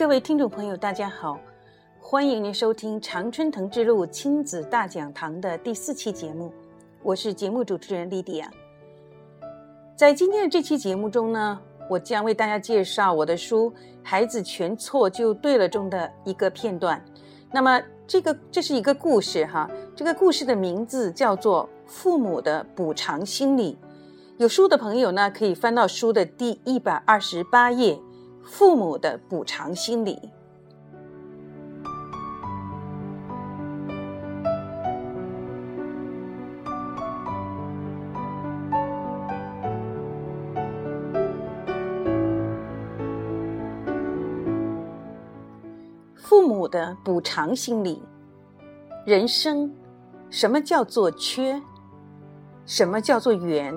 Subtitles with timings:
[0.00, 1.38] 各位听众朋友，大家好，
[2.00, 6.50] 欢迎您收听《常春藤之路亲子大讲堂》的第四期节目，
[7.02, 8.50] 我是节目主持人莉迪亚。
[9.94, 13.70] 在今天的这期节目中呢，我将为大家介绍我的书
[14.02, 17.04] 《孩子全错就对了》中的一个片段。
[17.52, 23.74] 那么，这个这是一个故事哈，这个故事的名字叫做《父母的补偿心理》。
[24.38, 27.98] 有书的朋友呢，可以翻到书的第一百二十八页。
[28.42, 30.30] 父母的补偿心理，
[46.14, 48.02] 父母的补偿心理，
[49.06, 49.72] 人生
[50.28, 51.60] 什么叫做缺？
[52.66, 53.74] 什么叫做圆？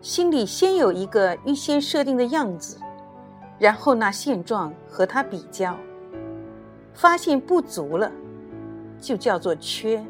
[0.00, 2.78] 心里先有一个预先设定的样子。
[3.62, 5.78] 然后拿现状和它比较，
[6.92, 8.10] 发现不足了，
[9.00, 10.04] 就叫做缺；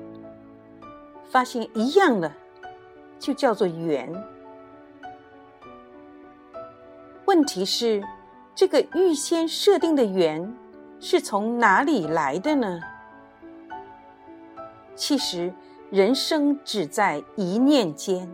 [1.28, 2.34] 发现一样了，
[3.18, 4.10] 就叫做圆。
[7.26, 8.02] 问题是，
[8.54, 10.50] 这个预先设定的圆
[10.98, 12.80] 是从哪里来的呢？
[14.94, 15.52] 其实，
[15.90, 18.26] 人生只在一念间，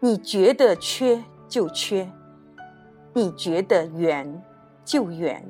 [0.00, 2.10] 你觉得缺就缺。
[3.16, 4.30] 你觉得圆
[4.84, 5.42] 就圆。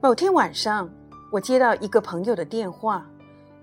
[0.00, 0.90] 某天晚上，
[1.30, 3.06] 我接到一个朋友的电话，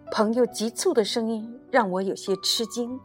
[0.09, 2.97] 朋友急促的声音让我有些吃惊，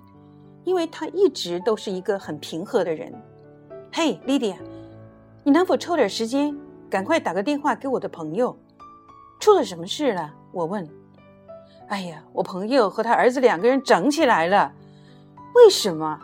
[0.63, 3.13] 因为他一直都是一个很平和的人。
[3.93, 4.57] 嘿，莉迪亚，
[5.43, 6.57] 你能否抽点时间，
[6.89, 8.57] 赶快打个电话给我的朋友？
[9.41, 10.33] 出了什么事了？
[10.53, 10.89] 我问。
[11.89, 14.73] 哎呀，我朋友和他儿子两个人整起来了。
[15.57, 16.21] 为什么？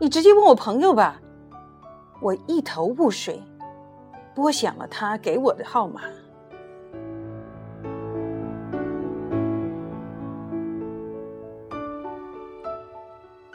[0.00, 1.20] 你直接问我朋友吧。
[2.22, 3.42] 我一头雾水，
[4.34, 6.00] 拨响了他给我的号码。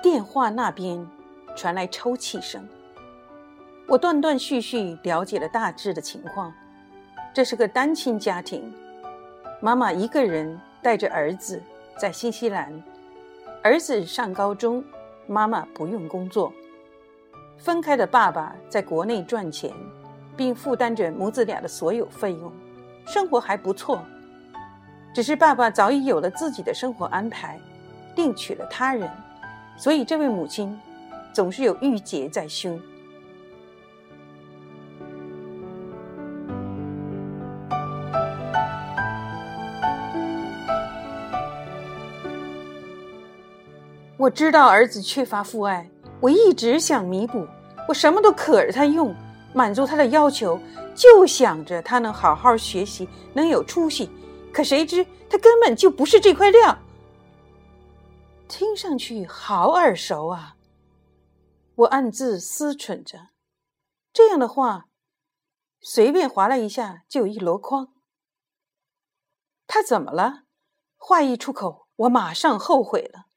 [0.04, 1.04] 电话那边
[1.56, 2.64] 传来抽泣声。
[3.90, 6.54] 我断断续续了解了大致的情况，
[7.34, 8.72] 这是个单亲家庭，
[9.60, 11.60] 妈妈一个人带着儿子
[11.98, 12.72] 在新西兰，
[13.64, 14.84] 儿子上高中，
[15.26, 16.54] 妈妈不用工作，
[17.58, 19.74] 分开的爸爸在国内赚钱，
[20.38, 22.54] 并负担着母子俩的所有费用，
[23.08, 24.06] 生活还不错，
[25.16, 27.60] 只是爸爸早已有了自己的生活安排，
[28.16, 29.10] 另娶了他人，
[29.76, 30.80] 所以这位母亲
[31.34, 32.80] 总是有郁结在胸。
[44.30, 45.90] 我知道儿子缺乏父爱，
[46.22, 47.48] 我一直想弥补，
[47.88, 49.12] 我什么都可着他用，
[49.56, 50.60] 满足他的要求，
[50.94, 54.08] 就想着他能好好学习，能有出息。
[54.54, 56.78] 可谁知他根本就不是这块料。
[58.48, 60.56] 听上去好耳熟啊！
[61.74, 63.30] 我暗自思忖着，
[64.14, 64.90] 这样的话，
[65.82, 67.88] 随便划拉一下就有一箩筐。
[69.66, 70.44] 他怎么了？
[70.98, 73.29] 话一出口，我马上后悔了。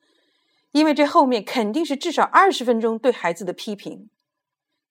[0.73, 4.11] 因为这后面肯定是至少二十分钟对孩子的批评。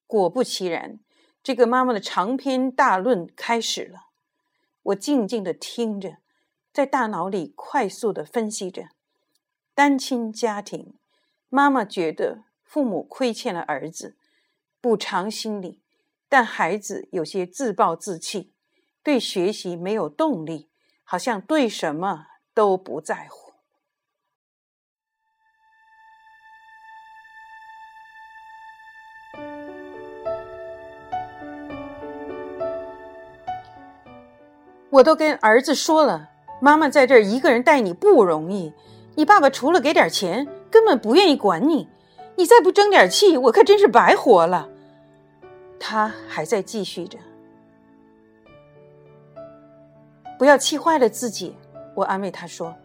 [0.07, 0.99] 果不其然，
[1.43, 4.07] 这个妈妈的长篇大论开始了。
[4.83, 6.17] 我静静的听着，
[6.71, 8.89] 在大脑里快速的分析着：
[9.73, 10.93] 单亲家庭，
[11.49, 14.17] 妈妈觉得父母亏欠了儿子，
[14.79, 15.81] 补偿心理，
[16.27, 18.53] 但孩子有些自暴自弃，
[19.01, 20.69] 对学习没有动力，
[21.03, 23.50] 好像对什么都不在乎。
[34.91, 36.29] 我都跟儿子说了，
[36.59, 38.73] 妈妈在这儿一个人带你不容易。
[39.15, 41.87] 你爸爸除了给点钱，根本不愿意管你。
[42.35, 44.67] 你再不争点气，我可真是白活了。
[45.79, 47.17] 他还在继续着，
[50.37, 51.55] 不要气坏了自己。
[51.95, 52.75] 我安慰他说：“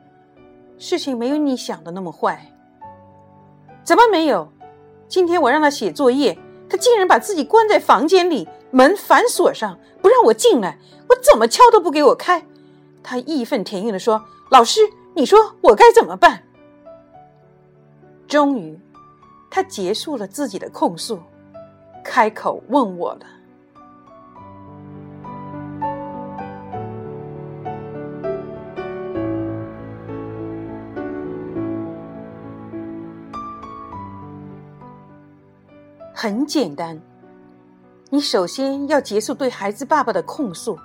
[0.78, 2.52] 事情没有你想的那么坏。”
[3.82, 4.48] 怎么没有？
[5.08, 6.38] 今天我让他写作业，
[6.68, 8.48] 他竟然把自己关在房间里。
[8.70, 10.78] 门反锁上不让我进来
[11.08, 12.44] 我怎么敲都不给我开。
[13.02, 14.80] 他义愤填膺的说老师
[15.14, 16.42] 你说我该怎么办？
[18.28, 18.78] 终于
[19.48, 21.20] 他结束了自己的控诉
[22.04, 23.20] 开口问我了。
[36.12, 37.00] 很简单
[38.08, 40.78] 你首先要结束对孩子爸爸的控诉。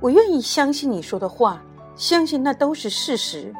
[0.00, 1.60] 我愿意相信你说的话，
[1.96, 3.52] 相信那都是事实。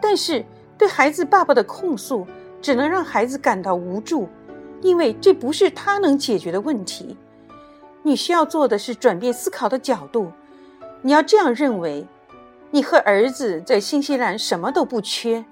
[0.00, 0.44] 但是
[0.78, 2.24] 对孩子爸爸的控诉，
[2.62, 4.28] 只能让孩子感到无助，
[4.80, 7.16] 因为这不是他能解决的问题。
[8.02, 10.30] 你需要做的是转变思考的角度。
[11.02, 12.06] 你要这样认为：
[12.70, 15.44] 你和儿子在新西兰什么都不缺，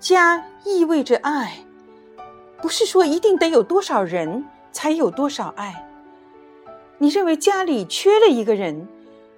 [0.00, 1.64] 家意味着爱。
[2.60, 5.83] 不是说一定得有多少人才有多少爱。
[6.98, 8.86] 你认为家里缺了一个人，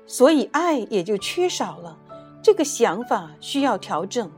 [0.06, 1.98] 所以爱也就缺少了。
[2.42, 4.30] 这个想法需要调整。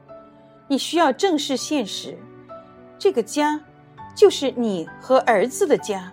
[0.67, 2.17] 你需要正视现实，
[2.99, 3.59] 这个家
[4.15, 6.13] 就是你和儿子的家，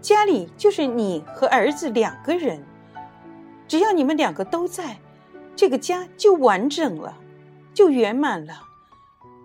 [0.00, 2.62] 家里就是你和儿子两个人。
[3.66, 4.98] 只要你们两个都在，
[5.56, 7.16] 这个家就完整了，
[7.74, 8.62] 就圆满了。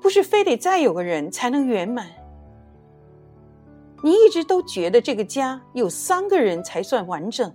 [0.02, 2.08] 不是非得再有个人才能圆满。
[4.04, 7.54] 你一直都觉得这个家有三个人才算完整，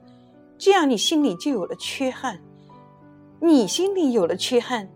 [0.56, 2.40] 这样你心里就有了缺憾。
[3.40, 4.88] 你心里有了缺憾，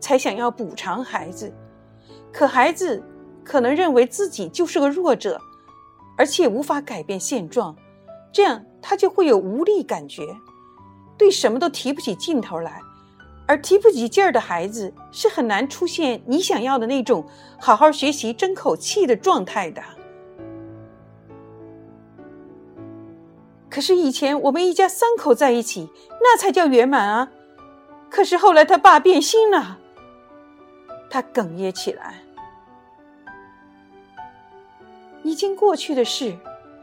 [0.00, 1.52] 才想要补偿孩子。
[2.32, 3.02] 可孩子
[3.44, 5.40] 可能认为自己就是个弱者，
[6.18, 7.74] 而且无法改变现状，
[8.32, 10.26] 这样他就会有无力感觉，
[11.16, 12.82] 对什么都提不起劲头来。
[13.48, 17.24] 而提不起劲儿的孩子是很难出现你想要的那种
[17.60, 19.80] 好好学习、争口气的状态的。
[23.76, 25.90] 可是以前我们一家三口在一起，
[26.22, 27.28] 那才叫圆满啊！
[28.08, 29.76] 可是后来他爸变心了，
[31.10, 32.22] 他哽咽起来。
[35.22, 36.34] 已经过去的事，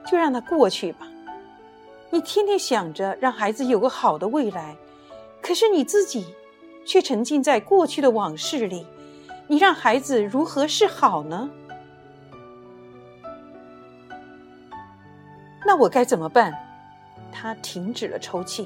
[0.05, 1.07] 就让它过去吧。
[2.11, 4.75] 你天天想着让孩子有个好的未来，
[5.41, 6.35] 可是你自己
[6.85, 8.85] 却沉浸在过去的往事里，
[9.47, 11.49] 你让孩子如何是好呢？
[15.65, 16.53] 那我该怎么办？
[17.43, 18.65] 他停止了抽泣。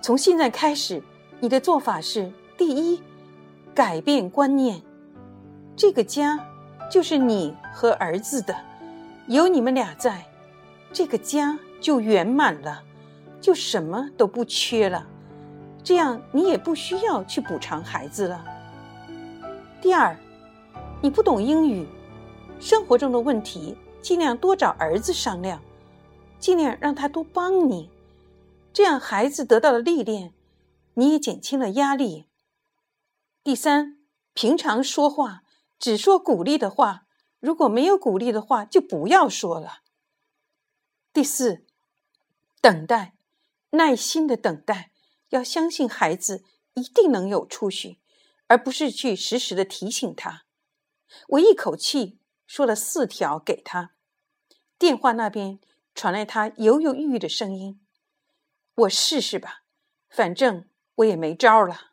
[0.00, 1.02] 从现在开始，
[1.38, 3.02] 你的做法是：第一，
[3.74, 4.80] 改变观念，
[5.76, 6.40] 这个家
[6.90, 8.56] 就是你和儿子的，
[9.26, 10.24] 有你们俩在，
[10.94, 12.82] 这个家就圆满了，
[13.38, 15.06] 就什么都不缺了。
[15.84, 18.42] 这样你也不需要去补偿孩子了。
[19.82, 20.16] 第二，
[21.02, 21.86] 你不懂英语，
[22.58, 25.60] 生活中的问题尽量多找儿子商量。
[26.42, 27.88] 尽量让他多帮你，
[28.72, 30.34] 这样孩子得到了历练，
[30.94, 32.26] 你也减轻了压力。
[33.44, 34.00] 第三，
[34.34, 35.44] 平常说话
[35.78, 37.06] 只说鼓励的话，
[37.38, 39.82] 如果没有鼓励的话就不要说了。
[41.12, 41.64] 第四，
[42.60, 43.14] 等待，
[43.70, 44.90] 耐心的等待，
[45.28, 46.42] 要相信孩子
[46.74, 48.00] 一定能有出息，
[48.48, 50.42] 而不是去时时的提醒他。
[51.28, 52.18] 我一口气
[52.48, 53.92] 说了四条给他，
[54.76, 55.60] 电话那边。
[55.94, 57.80] 传来他犹犹豫豫的声音
[58.74, 59.62] ：“我试试吧，
[60.08, 61.92] 反正我也没招了。”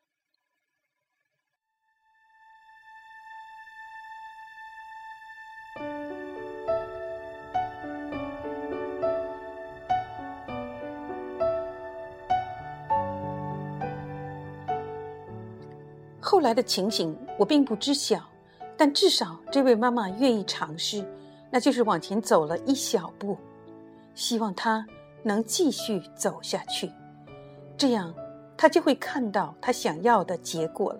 [16.21, 18.29] 后来的情形我并不知晓，
[18.77, 21.03] 但至少这位妈妈愿意尝试，
[21.51, 23.37] 那就是往前走了一小步。
[24.19, 24.85] 希望他
[25.23, 26.91] 能继续走下去，
[27.77, 28.13] 这样
[28.57, 30.99] 他就会看到他想要的结果了。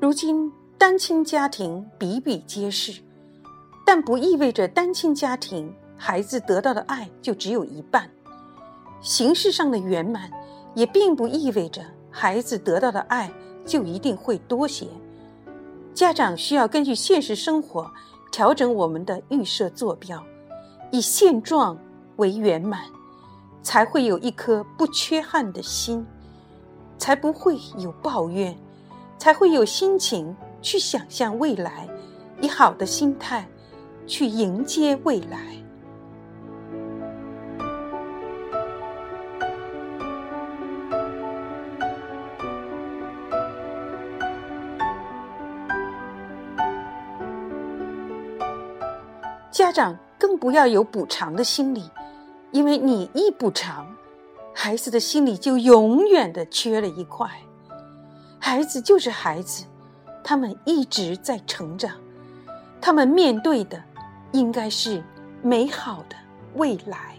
[0.00, 3.02] 如今单亲家庭比比皆是，
[3.84, 8.08] 但不意味着单亲家庭孩子得到的爱就只有一半。
[9.02, 10.30] 形式上的圆满，
[10.74, 13.30] 也并不意味着孩子得到的爱
[13.66, 14.86] 就一定会多些。
[15.92, 17.90] 家长需要根据现实生活
[18.30, 20.22] 调整我们的预设坐标，
[20.90, 21.76] 以现状
[22.16, 22.84] 为圆满，
[23.62, 26.06] 才会有一颗不缺憾的心，
[26.96, 28.56] 才不会有抱怨，
[29.18, 31.88] 才会有心情去想象未来，
[32.40, 33.46] 以好的心态
[34.06, 35.61] 去迎接未来。
[49.52, 51.90] 家长更不要有补偿的心理，
[52.52, 53.86] 因为你一补偿，
[54.54, 57.28] 孩子的心里就永远的缺了一块。
[58.38, 59.66] 孩子就是孩子，
[60.24, 61.92] 他们一直在成长，
[62.80, 63.80] 他们面对的
[64.32, 65.04] 应该是
[65.42, 66.16] 美好的
[66.54, 67.14] 未来。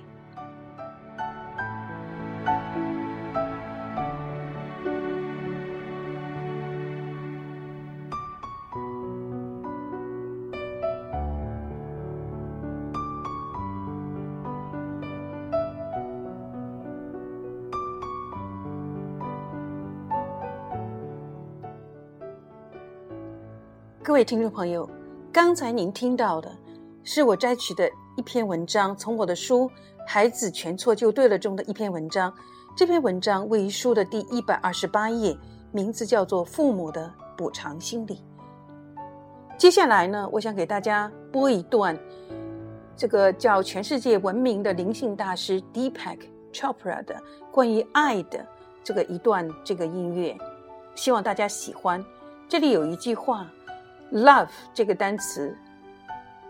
[24.24, 24.90] 听众朋友，
[25.34, 26.50] 刚才您听到的
[27.04, 29.70] 是我摘取的一篇文章，从我的书
[30.08, 32.34] 《孩子全错就对了》中的一篇文章。
[32.76, 35.36] 这篇文章位于书的第一百二十八页，
[35.72, 38.16] 名字叫做《父母的补偿心理》。
[39.58, 41.98] 接下来呢，我想给大家播一段
[42.96, 46.20] 这个叫全世界闻名的灵性大师 Deepak
[46.54, 48.46] Chopra 的关于爱的
[48.84, 50.38] 这个一段这个音乐，
[50.96, 52.04] 希望大家喜欢。
[52.48, 53.52] 这里有一句话。
[54.13, 55.55] Love 这个单词，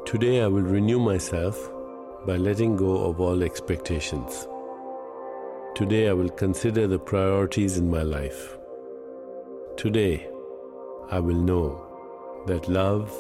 [0.04, 1.56] Today I will renew myself
[2.26, 4.46] by letting go of all expectations.
[5.74, 8.58] Today I will consider the priorities in my life.
[9.76, 10.28] Today
[11.10, 11.80] I will know
[12.46, 13.10] that love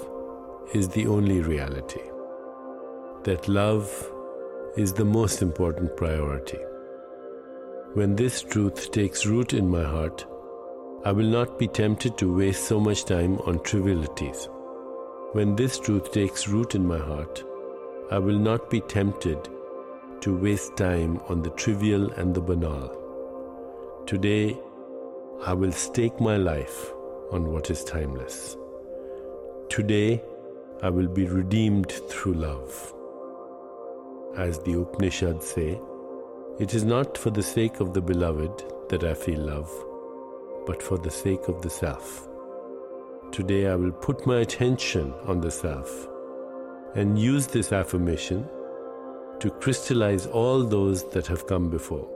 [0.73, 2.01] is the only reality,
[3.23, 4.11] that love
[4.75, 6.59] is the most important priority.
[7.93, 10.25] When this truth takes root in my heart,
[11.05, 14.49] I will not be tempted to waste so much time on trivialities.
[15.33, 17.43] When this truth takes root in my heart,
[18.11, 19.49] I will not be tempted
[20.21, 24.03] to waste time on the trivial and the banal.
[24.07, 24.57] Today,
[25.45, 26.91] I will stake my life
[27.31, 28.57] on what is timeless.
[29.69, 30.23] Today,
[30.85, 32.93] I will be redeemed through love.
[34.37, 35.81] As the Upanishads say,
[36.59, 39.71] it is not for the sake of the beloved that I feel love,
[40.67, 42.27] but for the sake of the self.
[43.31, 46.07] Today I will put my attention on the self
[46.93, 48.47] and use this affirmation
[49.39, 52.07] to crystallize all those that have come before.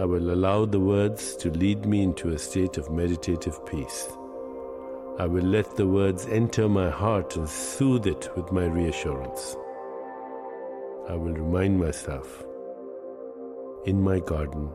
[0.00, 4.08] I will allow the words to lead me into a state of meditative peace.
[5.20, 9.56] I will let the words enter my heart and soothe it with my reassurance.
[11.08, 12.44] I will remind myself
[13.84, 14.70] in my garden,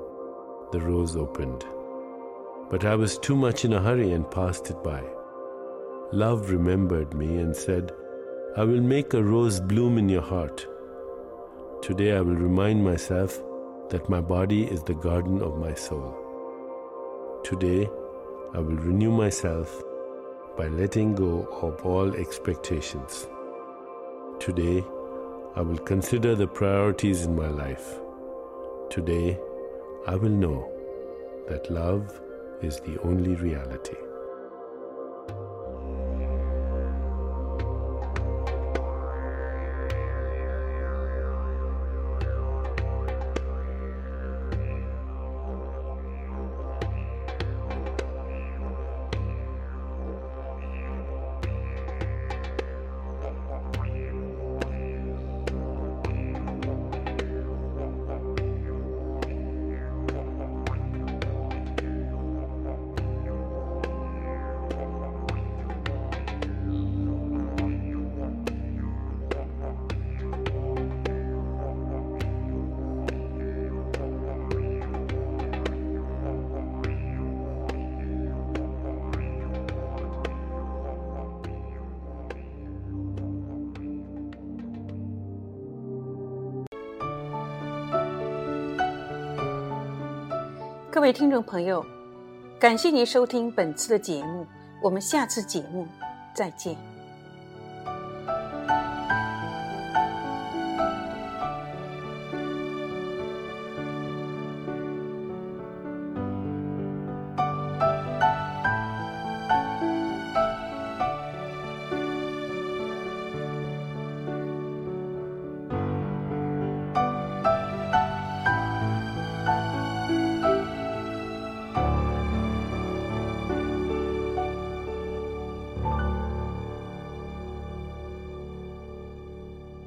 [0.74, 1.64] the rose opened,
[2.70, 5.02] but I was too much in a hurry and passed it by.
[6.12, 7.94] Love remembered me and said,
[8.58, 10.68] I will make a rose bloom in your heart.
[11.82, 13.42] Today I will remind myself
[13.92, 16.14] that my body is the garden of my soul.
[17.46, 17.88] Today
[18.54, 19.82] I will renew myself
[20.57, 23.27] by letting go of all expectations.
[24.39, 24.83] Today,
[25.55, 28.00] I will consider the priorities in my life.
[28.89, 29.39] Today,
[30.07, 30.72] I will know
[31.48, 32.22] that love
[32.62, 33.98] is the only reality.
[90.94, 91.84] 各位听众朋友，
[92.60, 94.46] 感谢您收听本次的节目，
[94.80, 95.88] 我们下次节目
[96.36, 96.78] 再见。